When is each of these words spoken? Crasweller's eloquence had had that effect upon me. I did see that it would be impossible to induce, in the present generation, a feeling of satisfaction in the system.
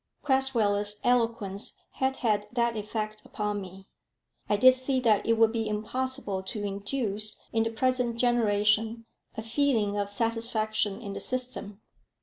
Crasweller's 0.23 0.95
eloquence 1.03 1.73
had 1.91 2.17
had 2.25 2.47
that 2.53 2.75
effect 2.75 3.23
upon 3.23 3.61
me. 3.61 3.87
I 4.49 4.57
did 4.57 4.73
see 4.73 4.99
that 5.01 5.23
it 5.27 5.33
would 5.33 5.51
be 5.51 5.69
impossible 5.69 6.41
to 6.41 6.63
induce, 6.63 7.39
in 7.53 7.61
the 7.61 7.69
present 7.69 8.15
generation, 8.17 9.05
a 9.37 9.43
feeling 9.43 9.95
of 9.99 10.09
satisfaction 10.09 11.03
in 11.03 11.13
the 11.13 11.19
system. 11.19 11.81